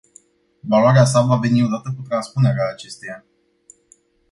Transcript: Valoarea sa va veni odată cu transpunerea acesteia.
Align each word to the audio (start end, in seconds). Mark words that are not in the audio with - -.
Valoarea 0.71 1.05
sa 1.05 1.21
va 1.21 1.35
veni 1.37 1.63
odată 1.63 1.93
cu 1.95 2.01
transpunerea 2.07 2.69
acesteia. 2.73 3.25